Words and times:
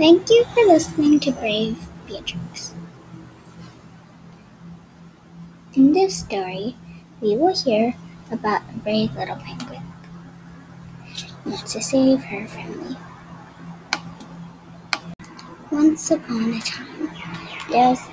Thank 0.00 0.30
you 0.30 0.46
for 0.54 0.64
listening 0.64 1.20
to 1.20 1.30
Brave 1.30 1.76
Beatrix. 2.06 2.72
In 5.74 5.92
this 5.92 6.20
story, 6.20 6.74
we 7.20 7.36
will 7.36 7.54
hear 7.54 7.94
about 8.32 8.62
a 8.70 8.78
brave 8.78 9.14
little 9.14 9.36
penguin 9.36 9.82
who 11.44 11.50
wants 11.50 11.74
to 11.74 11.82
save 11.82 12.24
her 12.24 12.46
family. 12.48 12.96
Once 15.70 16.10
upon 16.10 16.54
a 16.54 16.60
time, 16.60 17.10
there 17.68 17.90
was, 17.90 18.08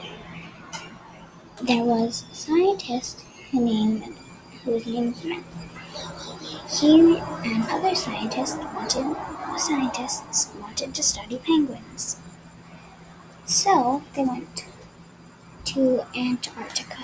there 1.61 1.85
was 1.85 2.25
a 2.29 2.35
scientist 2.35 3.23
named 3.53 4.03
whose 4.65 4.85
name 4.85 5.13
was 5.13 5.23
Matt. 5.23 5.43
He 6.69 7.17
and 7.17 7.63
other 7.69 7.95
scientists 7.95 8.57
wanted 8.57 9.15
scientists 9.57 10.51
wanted 10.59 10.93
to 10.93 11.01
study 11.01 11.37
penguins. 11.37 12.17
So 13.45 14.03
they 14.13 14.23
went 14.23 14.65
to 15.65 16.05
Antarctica, 16.15 17.03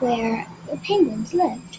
where 0.00 0.46
the 0.68 0.76
penguins 0.78 1.32
lived. 1.32 1.78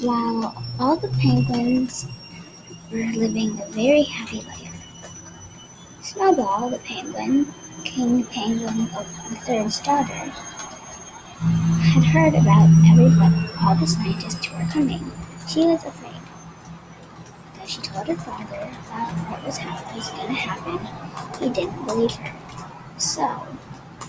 While 0.00 0.64
all 0.78 0.96
the 0.96 1.08
penguins 1.08 2.06
were 2.92 2.98
living 2.98 3.60
a 3.60 3.68
very 3.70 4.04
happy 4.04 4.42
life, 4.42 4.68
Snowball 6.02 6.70
the 6.70 6.78
penguin, 6.78 7.52
King 7.84 8.24
Penguin 8.24 8.88
of 8.96 9.06
the 9.28 9.36
Third's 9.44 9.80
daughter, 9.80 10.32
had 11.98 12.32
heard 12.32 12.34
about 12.40 12.68
everybody, 12.92 13.48
all 13.60 13.74
the 13.74 13.86
scientists 13.86 14.46
who 14.46 14.56
were 14.56 14.70
coming. 14.70 15.10
She 15.48 15.66
was 15.66 15.84
afraid. 15.84 16.14
But 17.58 17.68
she 17.68 17.80
told 17.80 18.06
her 18.06 18.14
father 18.14 18.56
about 18.56 19.10
what 19.28 19.44
was, 19.44 19.58
was 19.96 20.10
going 20.10 20.28
to 20.28 20.34
happen. 20.34 20.78
He 21.40 21.48
didn't 21.52 21.86
believe 21.86 22.12
her. 22.12 22.32
So, 22.98 23.46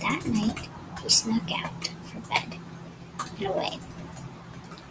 that 0.01 0.23
night, 0.27 0.69
she 1.01 1.09
snuck 1.09 1.49
out 1.63 1.89
for 2.03 2.19
bed 2.29 2.59
and 3.37 3.47
away. 3.47 3.79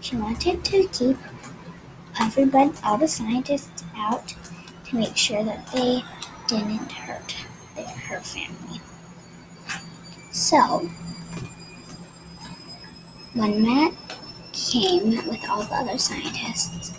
She 0.01 0.17
wanted 0.17 0.65
to 0.65 0.89
keep 0.89 1.17
everybody, 2.21 2.73
all 2.83 2.99
the 2.99 3.07
scientists 3.07 3.85
out 3.97 4.35
to 4.87 4.97
make 4.97 5.17
sure 5.17 5.45
that 5.45 5.71
they 5.73 6.03
didn't 6.49 6.91
hurt 6.91 7.33
her 7.77 8.21
family. 8.21 8.81
So, 10.33 10.89
when 13.35 13.63
Matt 13.63 13.93
came 14.53 15.11
with 15.29 15.49
all 15.49 15.63
the 15.63 15.75
other 15.75 15.99
scientists, 15.99 16.93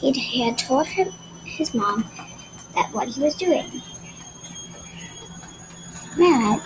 he, 0.00 0.42
had 0.42 0.58
told 0.58 0.86
his 0.86 1.74
mom 1.74 2.04
that 2.74 2.92
what 2.92 3.08
he 3.08 3.22
was 3.22 3.34
doing. 3.34 3.70
Matt, 6.18 6.60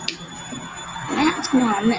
Matt's 1.11 1.53
mom 1.53 1.93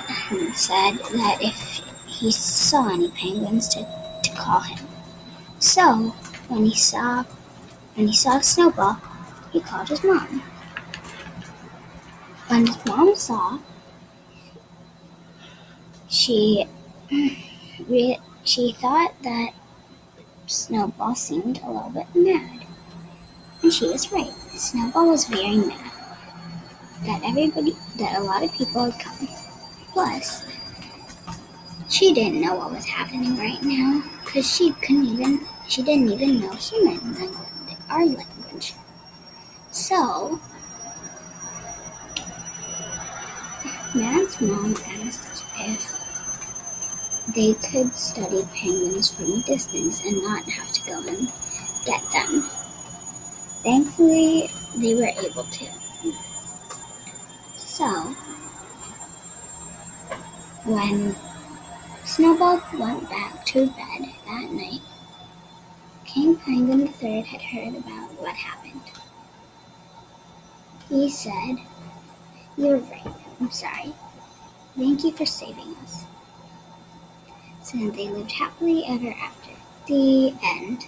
said 0.54 0.98
that 0.98 1.38
if 1.42 1.82
he 2.08 2.32
saw 2.32 2.90
any 2.90 3.10
penguins 3.12 3.70
to, 3.70 3.80
to 4.24 4.32
call 4.36 4.62
him. 4.62 4.86
So 5.60 6.14
when 6.48 6.66
he 6.66 6.76
saw 6.76 7.24
when 7.96 8.08
he 8.08 8.14
saw 8.14 8.40
Snowball, 8.40 9.02
he 9.52 9.60
called 9.60 9.90
his 9.90 10.04
mom. 10.04 10.44
When 12.48 12.68
his 12.68 12.86
mom 12.86 13.16
saw, 13.16 13.58
she 16.08 16.68
she 17.10 18.74
thought 18.74 19.14
that 19.24 19.52
Snowball 20.48 21.16
seemed 21.16 21.60
a 21.64 21.72
little 21.72 21.90
bit 21.90 22.08
mad. 22.16 22.66
And 23.62 23.74
she 23.74 23.88
was 23.88 24.12
right. 24.12 24.32
Snowball 24.32 25.10
was 25.10 25.26
very 25.26 25.58
mad 25.58 25.92
that 27.06 27.22
everybody, 27.24 27.74
that 27.98 28.18
a 28.18 28.24
lot 28.24 28.44
of 28.44 28.54
people 28.54 28.90
had 28.90 29.00
come. 29.00 29.28
Plus, 29.94 30.46
she 31.90 32.14
didn't 32.14 32.42
know 32.42 32.56
what 32.56 32.72
was 32.72 32.86
happening 32.86 33.38
right 33.38 33.62
now 33.62 34.04
because 34.24 34.50
she 34.56 34.72
couldn't 34.74 35.06
even, 35.06 35.46
she 35.68 35.84
didn't 35.84 36.10
even 36.10 36.42
know 36.42 36.52
human 36.54 37.14
language, 37.14 37.78
our 37.90 38.06
language. 38.06 38.74
So, 39.72 40.40
Matt's 43.94 44.42
mom 44.42 44.76
asked 44.86 45.27
they 47.38 47.54
could 47.54 47.94
study 47.94 48.42
penguins 48.56 49.14
from 49.14 49.32
a 49.32 49.42
distance 49.44 50.04
and 50.04 50.24
not 50.24 50.44
have 50.46 50.72
to 50.72 50.84
go 50.88 50.98
and 51.08 51.32
get 51.86 52.02
them. 52.10 52.42
Thankfully, 53.62 54.50
they 54.76 54.96
were 54.96 55.12
able 55.24 55.44
to. 55.44 55.66
So, 57.56 57.86
when 60.66 61.16
Snowball 62.06 62.60
went 62.74 63.08
back 63.08 63.46
to 63.46 63.68
bed 63.68 64.10
that 64.26 64.50
night, 64.52 64.82
King 66.06 66.38
Penguin 66.38 66.92
III 67.00 67.22
had 67.22 67.42
heard 67.44 67.76
about 67.76 68.20
what 68.20 68.36
happened. 68.36 68.82
He 70.90 71.08
said, 71.08 71.58
You're 72.58 72.80
right, 72.80 73.14
I'm 73.40 73.52
sorry. 73.52 73.94
Thank 74.76 75.04
you 75.04 75.12
for 75.12 75.28
saving 75.28 75.76
us. 75.84 76.06
So 77.68 77.78
they 77.92 78.08
lived 78.08 78.32
happily 78.32 78.86
ever 78.88 79.10
after. 79.10 79.52
The 79.88 80.34
end. 80.42 80.88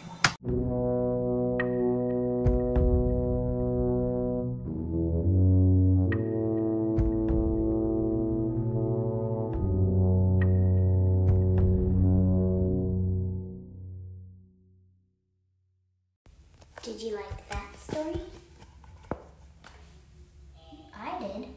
Did 16.82 17.02
you 17.02 17.16
like 17.16 17.50
that 17.50 17.78
story? 17.78 18.22
I 20.96 21.20
did. 21.20 21.48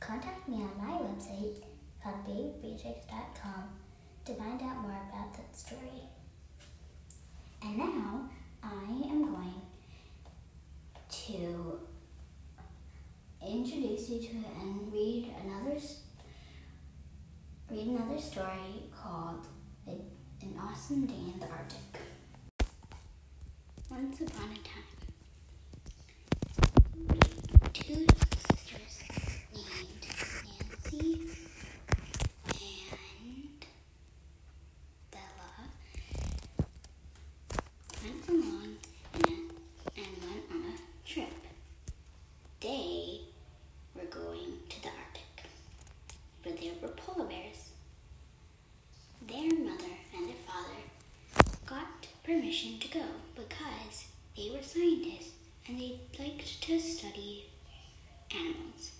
Contact 0.00 0.48
me 0.48 0.56
on 0.56 0.72
my 0.76 0.98
website, 0.98 1.62
hubbabebeatrix.com, 2.04 3.81
to 4.24 4.34
find 4.34 4.60
out 4.62 4.76
more 4.82 5.00
about 5.10 5.34
that 5.34 5.56
story. 5.56 6.08
And 7.62 7.78
now 7.78 8.28
I 8.62 8.84
am 9.10 9.24
going 9.24 9.60
to 11.10 11.80
introduce 13.46 14.08
you 14.08 14.20
to 14.20 14.34
and 14.60 14.92
read 14.92 15.32
another 15.44 15.78
read 17.70 17.86
another 17.88 18.20
story 18.20 18.90
called 18.94 19.46
An 19.86 20.54
Awesome 20.60 21.06
Day 21.06 21.14
in 21.34 21.40
the 21.40 21.46
Arctic. 21.46 21.78
Once 23.90 24.20
upon 24.20 24.50
a 24.50 24.56
time, 24.56 24.84
two 27.72 28.06
sisters 28.36 29.02
named 29.54 30.06
Nancy 30.44 31.20
and 32.60 33.64
Bella 35.10 35.52
went 38.02 38.28
along 38.28 38.76
and, 39.14 39.50
and 39.96 40.12
went 40.22 40.44
on 40.50 40.62
a 40.72 41.08
trip. 41.08 41.28
They 42.60 43.20
were 43.94 44.06
going 44.10 44.52
to 44.68 44.82
the 44.82 44.88
Arctic, 44.88 45.50
where 46.42 46.54
there 46.54 46.72
were 46.80 46.94
polar 46.94 47.28
bears. 47.28 47.70
Their 49.26 49.50
mother 49.64 49.94
and 50.16 50.28
their 50.28 50.42
father 50.46 50.82
got 51.66 52.06
permission 52.42 52.76
to 52.80 52.88
go 52.88 53.04
because 53.36 54.06
they 54.36 54.50
were 54.50 54.60
scientists 54.60 55.30
and 55.68 55.78
they 55.78 56.00
liked 56.18 56.60
to 56.60 56.80
study 56.80 57.44
animals. 58.34 58.90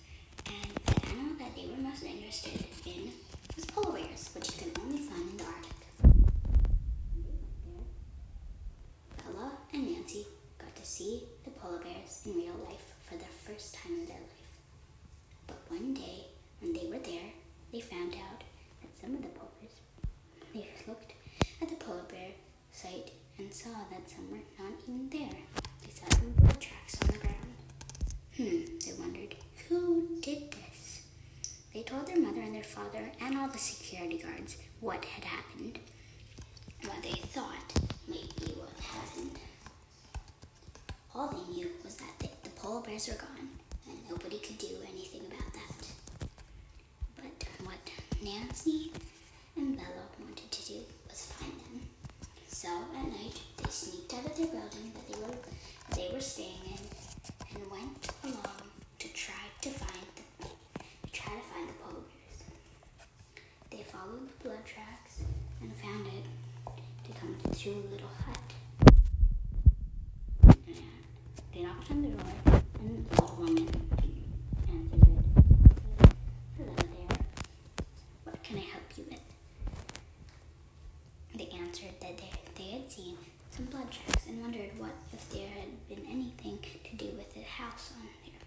And 0.45 0.71
the 0.85 1.07
animal 1.09 1.35
that 1.39 1.53
they 1.53 1.67
were 1.67 1.81
most 1.81 2.05
interested 2.05 2.63
in 2.85 3.11
was 3.53 3.65
polar 3.65 3.99
bears, 3.99 4.29
which 4.33 4.47
you 4.55 4.71
can 4.71 4.81
only 4.81 4.97
find 4.99 5.31
in 5.31 5.35
the 5.35 5.43
Arctic. 5.43 5.75
Bella 9.17 9.51
and 9.73 9.91
Nancy 9.91 10.25
got 10.57 10.73
to 10.77 10.85
see 10.85 11.23
the 11.43 11.51
polar 11.51 11.79
bears 11.79 12.21
in 12.25 12.35
real 12.35 12.55
life 12.65 12.93
for 13.09 13.15
the 13.17 13.25
first 13.45 13.75
time 13.75 13.91
in 13.91 14.05
their 14.05 14.15
life. 14.15 14.51
But 15.47 15.57
one 15.67 15.93
day, 15.93 16.27
when 16.61 16.71
they 16.71 16.87
were 16.87 17.03
there, 17.03 17.31
they 17.73 17.81
found 17.81 18.13
out 18.13 18.41
that 18.81 19.01
some 19.01 19.15
of 19.15 19.21
the 19.21 19.27
polar 19.27 19.51
bears, 19.59 19.75
they 20.53 20.69
looked 20.87 21.11
at 21.61 21.67
the 21.67 21.75
polar 21.75 22.03
bear 22.03 22.29
site 22.71 23.11
and 23.37 23.53
saw 23.53 23.69
that 23.89 24.09
some 24.09 24.29
were 24.31 24.37
not 24.59 24.73
even 24.83 25.09
there. 25.09 25.39
They 25.83 25.91
saw 25.91 26.07
some 26.17 26.31
blood 26.31 26.59
tracks 26.59 26.97
on 27.01 27.07
the 27.07 27.17
ground. 27.19 27.53
Hmm, 28.37 28.77
they 28.85 28.93
wondered, 28.99 29.35
who 29.67 30.07
did 30.21 30.51
this? 30.51 31.03
They 31.73 31.83
told 31.83 32.07
their 32.07 32.19
mother 32.19 32.41
and 32.41 32.53
their 32.55 32.63
father 32.63 33.11
and 33.21 33.37
all 33.37 33.47
the 33.47 33.57
security 33.57 34.17
guards 34.17 34.57
what 34.79 35.03
had 35.05 35.23
happened, 35.23 35.79
what 36.83 37.01
they 37.01 37.11
thought 37.11 37.73
might 38.07 38.35
be 38.37 38.51
what 38.53 38.69
happened. 38.79 39.39
All 41.15 41.27
they 41.27 41.53
knew 41.53 41.69
was 41.83 41.95
that 41.95 42.19
the, 42.19 42.29
the 42.43 42.49
polar 42.55 42.81
bears 42.81 43.07
were 43.07 43.15
gone, 43.15 43.49
and 43.87 43.97
nobody 44.09 44.37
could 44.39 44.57
do 44.57 44.67
anything 44.91 45.21
about 45.27 45.53
that. 45.53 45.87
But 47.15 47.47
what 47.65 47.91
Nancy 48.23 48.91
and 49.55 49.77
Bella 49.77 50.07
wanted 50.19 50.51
to 50.51 50.65
do 50.65 50.79
was 51.07 51.25
find 51.25 51.51
them. 51.51 51.82
So 52.63 52.69
at 52.69 53.03
night, 53.11 53.41
they 53.57 53.69
sneaked 53.69 54.13
out 54.13 54.25
of 54.25 54.37
their 54.37 54.47
building 54.47 54.93
that 54.95 55.05
they 55.09 55.19
were 55.19 55.35
they 55.97 56.13
were 56.13 56.21
staying 56.21 56.63
in, 56.65 56.79
and 57.53 57.69
went 57.69 58.07
along 58.23 58.71
to 58.99 59.07
try 59.09 59.43
to 59.63 59.69
find 59.69 60.05
the 60.15 60.47
to 60.47 61.11
try 61.11 61.33
to 61.33 61.41
find 61.41 61.67
the 61.67 61.73
polar. 61.73 62.03
They 63.69 63.83
followed 63.83 64.29
the 64.29 64.47
blood 64.47 64.65
tracks 64.65 65.19
and 65.61 65.75
found 65.75 66.07
it 66.07 66.23
to 67.03 67.11
come 67.19 67.35
to 67.53 67.69
a 67.69 67.83
little 67.91 68.13
hut. 68.25 68.53
And 70.41 70.55
they 71.53 71.63
knocked 71.63 71.91
on 71.91 72.01
the 72.01 72.07
door, 72.07 72.61
and 72.79 73.09
the 73.09 73.21
old 73.21 73.39
woman 73.39 73.57
answered 74.71 75.03
it. 75.03 75.25
Hello 76.57 76.75
there. 76.77 77.17
What 78.23 78.41
can 78.41 78.55
I 78.55 78.61
help 78.61 78.85
you 78.95 79.03
with? 79.09 79.19
They 81.35 81.49
answered 81.57 81.99
that 81.99 82.15
they, 82.17 82.29
they 82.55 82.69
had 82.77 82.91
seen 82.91 83.17
some 83.49 83.65
blood 83.65 83.89
tracks 83.91 84.27
and 84.27 84.39
wondered 84.39 84.69
what 84.69 84.81
if 85.13 85.29
there 85.31 85.47
had 85.49 85.87
been 85.89 86.05
anything 86.09 86.59
to 86.83 86.95
do 86.95 87.11
with 87.17 87.33
the 87.33 87.41
house 87.41 87.91
on 87.99 88.07
there. 88.25 88.41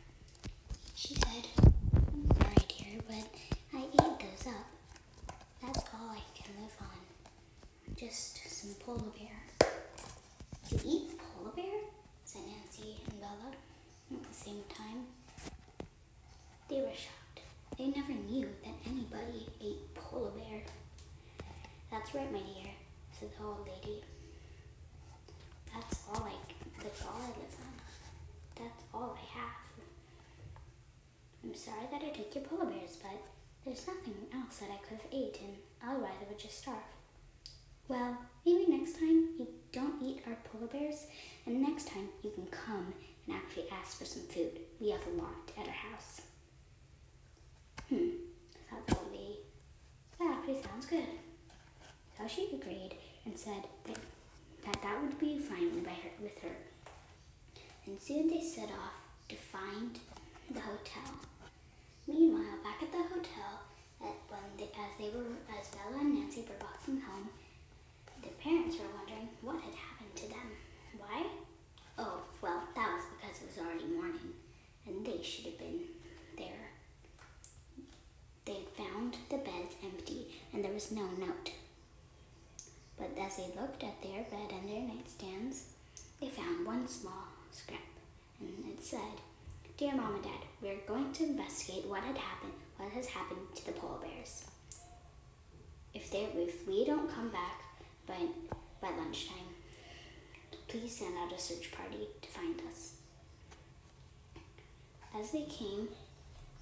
She 0.95 1.15
said, 1.15 1.47
I'm 1.59 2.29
sorry, 2.41 2.67
dear, 2.69 3.01
but 3.07 3.79
I 3.79 3.83
ate 3.83 4.19
those 4.21 4.47
up. 4.49 4.67
That's 5.63 5.85
all 5.95 6.11
I 6.11 6.21
can 6.35 6.55
live 6.63 6.77
on. 6.81 7.95
Just 7.97 8.39
some 8.49 8.75
polar 8.85 9.11
bear. 9.19 9.71
You 10.71 10.79
eat 10.85 11.11
polar 11.19 11.53
bear? 11.55 11.81
said 12.25 12.43
Nancy 12.47 12.97
and 13.09 13.21
Bella 13.21 13.53
at 14.13 14.23
the 14.29 14.35
same 14.35 14.63
time. 14.69 15.07
They 16.69 16.81
were 16.81 16.89
shocked. 16.95 17.41
They 17.79 17.87
never 17.89 18.13
knew 18.13 18.49
that 18.65 18.75
anybody 18.87 19.47
ate 19.63 19.95
polar 19.95 20.31
bear. 20.31 20.63
That's 21.91 22.15
right, 22.15 22.31
my 22.33 22.39
dear, 22.39 22.73
said 23.19 23.31
the 23.39 23.45
old 23.45 23.67
lady. 23.69 24.03
That's 25.73 26.03
all 26.09 26.25
I, 26.25 26.33
that's 26.83 26.96
all 27.07 27.21
I 27.21 27.29
live 27.29 27.57
on. 27.61 27.75
That's 28.57 28.83
all 28.93 29.17
I 29.19 29.39
have. 29.39 29.67
I'm 31.45 31.55
sorry 31.55 31.87
that 31.91 32.03
I 32.03 32.11
took 32.11 32.35
your 32.35 32.45
polar 32.45 32.67
bears, 32.67 32.97
but 33.01 33.23
there's 33.65 33.87
nothing 33.87 34.15
else 34.35 34.59
that 34.59 34.71
I 34.71 34.79
could 34.79 34.99
have 34.99 35.13
eaten. 35.13 35.57
Otherwise, 35.87 36.19
I 36.21 36.29
would 36.29 36.39
just 36.39 36.59
starve. 36.59 36.79
Well, 37.89 38.17
maybe 38.45 38.67
next 38.69 38.95
time 38.99 39.29
you 39.39 39.47
don't 39.73 40.03
eat 40.03 40.23
our 40.27 40.37
polar 40.45 40.67
bears, 40.67 41.07
and 41.47 41.63
next 41.63 41.89
time 41.89 42.09
you 42.23 42.31
can 42.31 42.47
come 42.47 42.93
and 43.27 43.37
actually 43.37 43.67
ask 43.71 43.99
for 43.99 44.05
some 44.05 44.23
food. 44.23 44.59
We 44.81 44.91
have 44.91 45.07
a 45.07 45.21
lot 45.23 45.51
at 45.59 45.67
our 45.69 45.73
house. 45.73 46.23
Hmm, 47.89 48.09
I 48.73 48.75
thought 48.75 48.87
the 48.87 48.97
old 48.97 49.13
lady. 49.13 49.39
That 50.19 50.39
actually 50.39 50.63
sounds 50.63 50.87
good. 50.87 51.07
So 52.19 52.27
she 52.27 52.49
agreed 52.55 52.97
and 53.25 53.39
said 53.39 53.63
that 53.85 53.99
that, 54.65 54.83
that 54.83 55.03
would 55.03 55.19
be 55.21 55.39
fine 55.39 55.81
by 55.85 55.91
her, 55.91 56.11
with 56.21 56.39
her. 56.41 56.57
And 57.87 58.01
soon 58.01 58.29
they 58.29 58.41
set 58.41 58.71
off 58.71 58.99
to 59.29 59.37
find 59.37 59.99
the 60.51 60.61
hotel. 60.61 61.15
Meanwhile, 62.09 62.59
back 62.65 62.83
at 62.83 62.91
the 62.91 62.99
hotel, 62.99 63.63
at 64.03 64.17
when 64.29 64.43
they, 64.59 64.65
as 64.65 64.93
they 64.99 65.17
were, 65.17 65.25
as 65.59 65.69
Bella 65.69 66.01
and 66.01 66.15
Nancy 66.15 66.43
were 66.43 66.67
walking 66.67 67.01
home, 67.01 67.29
the 68.23 68.29
parents 68.43 68.77
were 68.79 68.91
wondering 68.97 69.29
what 69.41 69.61
had 69.63 69.75
happened 69.75 70.17
to 70.17 70.29
them. 70.29 70.51
Why? 70.99 71.27
Oh, 71.99 72.23
well, 72.43 72.63
that 72.75 72.93
was 72.93 73.05
because 73.17 73.43
it 73.43 73.49
was 73.49 73.65
already 73.65 73.87
morning, 73.95 74.35
and 74.87 75.07
they 75.07 75.23
should 75.23 75.47
have 75.47 75.59
been 75.59 75.81
there. 76.37 76.71
They 78.45 78.67
found 78.77 79.17
the 79.31 79.39
beds 79.39 79.75
empty, 79.83 80.35
and 80.53 80.65
there 80.65 80.73
was 80.73 80.91
no 80.91 81.07
note. 81.19 81.53
But 82.97 83.17
as 83.21 83.37
they 83.37 83.51
looked 83.61 83.85
at 83.85 84.03
their 84.03 84.23
bed 84.25 84.51
and 84.53 84.69
their 84.69 84.83
nightstands, 84.83 85.63
they 86.21 86.29
found 86.29 86.67
one 86.67 86.89
small 86.89 87.36
scrap, 87.57 87.81
and 88.41 88.73
it 88.73 88.85
said, 88.85 89.21
Dear 89.77 89.95
Mom 89.95 90.15
and 90.15 90.23
Dad, 90.25 90.43
we're 90.61 90.77
going 90.87 91.13
to 91.13 91.25
investigate 91.25 91.87
what 91.87 92.03
had 92.03 92.17
happened, 92.19 92.53
what 92.77 92.91
has 92.93 93.07
happened 93.07 93.41
to 93.55 93.67
the 93.67 93.73
polar 93.73 93.99
bears. 94.01 94.45
If 95.95 96.11
they, 96.11 96.29
if 96.35 96.67
we 96.67 96.85
don't 96.85 97.11
come 97.11 97.31
back 97.31 97.61
by 98.07 98.19
by 98.81 98.91
lunchtime, 98.91 99.55
please 100.69 100.97
send 100.99 101.17
out 101.17 101.33
a 101.33 101.39
search 101.39 101.73
party 101.73 102.09
to 102.21 102.29
find 102.29 102.61
us. 102.69 102.93
As 105.19 105.31
they 105.31 105.45
came, 105.45 105.89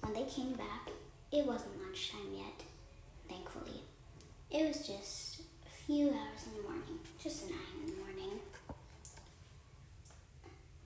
when 0.01 0.13
they 0.13 0.23
came 0.23 0.53
back, 0.53 0.89
it 1.31 1.45
wasn't 1.45 1.81
lunchtime 1.81 2.31
yet, 2.33 2.63
thankfully. 3.27 3.81
It 4.49 4.67
was 4.67 4.87
just 4.87 5.41
a 5.65 5.69
few 5.85 6.07
hours 6.07 6.45
in 6.45 6.55
the 6.57 6.63
morning, 6.63 6.99
just 7.21 7.49
nine 7.49 7.59
in 7.83 7.91
the 7.91 7.97
morning. 7.97 8.39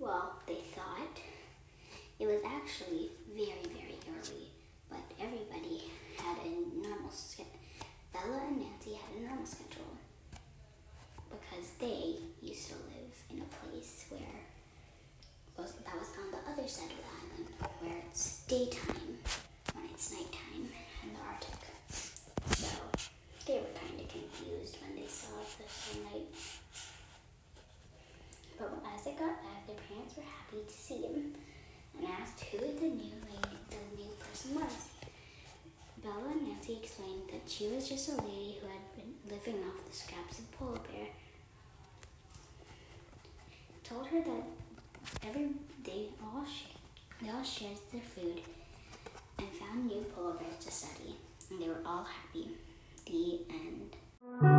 Well, 0.10 0.34
they 0.48 0.62
thought. 0.74 1.22
It 2.18 2.26
was 2.26 2.42
actually 2.44 3.12
very, 3.32 3.62
very 3.70 4.00
early, 4.10 4.50
but 4.90 5.06
everybody 5.22 5.84
had 6.18 6.36
a 6.44 6.50
normal 6.82 7.12
schedule. 7.12 7.54
Bella 8.12 8.42
and 8.48 8.58
Nancy 8.58 8.98
had 8.98 9.22
a 9.22 9.28
normal 9.28 9.46
schedule 9.46 9.94
because 11.30 11.70
they 11.80 12.16
used 12.42 12.70
to 12.70 12.74
live 12.90 13.14
in 13.30 13.38
a 13.38 13.50
place 13.62 14.06
where 14.10 14.34
was, 15.56 15.74
that 15.86 15.94
was 15.94 16.10
on 16.18 16.32
the 16.32 16.42
other 16.52 16.68
side 16.68 16.90
of 16.90 16.98
the 16.98 17.06
island, 17.14 17.72
where 17.80 18.02
it's 18.10 18.42
daytime 18.48 19.20
when 19.76 19.86
it's 19.94 20.12
nighttime 20.12 20.74
in 21.04 21.14
the 21.14 21.20
Arctic. 21.22 21.54
So 22.58 22.82
they 23.46 23.60
were 23.60 23.78
kind 23.78 24.02
of 24.02 24.10
confused 24.10 24.78
when 24.82 24.96
they 24.96 25.08
saw 25.08 25.38
the 25.38 25.70
sunlight. 25.70 26.34
But 28.58 28.89
as 29.00 29.06
they 29.06 29.12
got 29.12 29.42
back, 29.42 29.66
their 29.66 29.76
parents 29.88 30.16
were 30.18 30.24
happy 30.24 30.66
to 30.68 30.74
see 30.74 31.02
them 31.02 31.34
and 31.98 32.08
asked 32.20 32.44
who 32.44 32.58
the 32.58 32.90
new 32.90 33.16
lady, 33.24 33.58
the 33.70 33.78
new 33.96 34.10
person 34.20 34.56
was. 34.56 34.90
Bella 36.04 36.32
and 36.32 36.48
Nancy 36.48 36.80
explained 36.82 37.30
that 37.32 37.50
she 37.50 37.68
was 37.68 37.88
just 37.88 38.10
a 38.10 38.16
lady 38.16 38.58
who 38.62 38.68
had 38.68 38.96
been 38.96 39.14
living 39.30 39.64
off 39.64 39.86
the 39.90 39.96
scraps 39.96 40.40
of 40.40 40.52
polar 40.52 40.80
bear. 40.92 41.08
Told 43.84 44.08
her 44.08 44.22
that 44.22 45.28
every 45.28 45.50
day 45.84 46.10
all 46.22 46.46
they 47.22 47.30
all 47.30 47.44
shared 47.44 47.78
their 47.92 48.02
food 48.02 48.42
and 49.38 49.48
found 49.48 49.88
new 49.88 50.06
polar 50.16 50.34
bears 50.34 50.58
to 50.66 50.72
study, 50.72 51.16
and 51.50 51.62
they 51.62 51.68
were 51.68 51.82
all 51.86 52.04
happy. 52.06 52.50
The 53.06 53.40
end. 53.50 54.59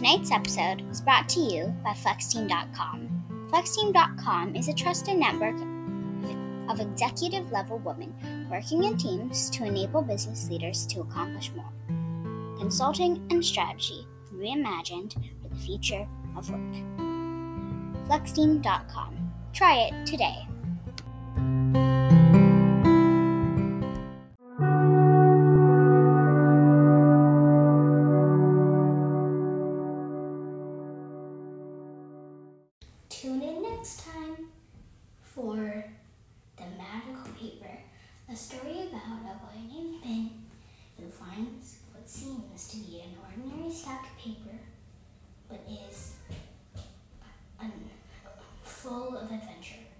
Tonight's 0.00 0.32
episode 0.32 0.80
was 0.88 1.02
brought 1.02 1.28
to 1.28 1.40
you 1.40 1.66
by 1.84 1.90
Flexteam.com. 1.90 3.50
Flexteam.com 3.50 4.56
is 4.56 4.68
a 4.68 4.72
trusted 4.72 5.18
network 5.18 5.56
of 6.70 6.80
executive 6.80 7.52
level 7.52 7.76
women 7.80 8.48
working 8.50 8.84
in 8.84 8.96
teams 8.96 9.50
to 9.50 9.66
enable 9.66 10.00
business 10.00 10.48
leaders 10.48 10.86
to 10.86 11.02
accomplish 11.02 11.52
more. 11.54 11.70
Consulting 12.58 13.26
and 13.28 13.44
strategy 13.44 14.06
reimagined 14.34 15.12
for 15.42 15.48
the 15.50 15.60
future 15.60 16.08
of 16.34 16.48
work. 16.48 16.74
Flexteam.com. 18.08 19.32
Try 19.52 19.80
it 19.80 20.06
today. 20.06 20.48
Tune 33.20 33.42
in 33.42 33.62
next 33.62 34.06
time 34.06 34.48
for 35.20 35.84
The 36.56 36.64
Magical 36.78 37.30
Paper, 37.38 37.78
a 38.30 38.34
story 38.34 38.88
about 38.88 39.20
a 39.20 39.36
boy 39.44 39.60
named 39.70 40.02
Ben 40.02 40.30
who 40.96 41.10
finds 41.10 41.80
what 41.92 42.08
seems 42.08 42.68
to 42.68 42.78
be 42.78 43.02
an 43.02 43.14
ordinary 43.22 43.70
stack 43.70 44.06
of 44.06 44.16
paper 44.16 44.56
but 45.50 45.60
is 45.68 46.14
full 48.62 49.14
of 49.18 49.30
adventure. 49.30 49.79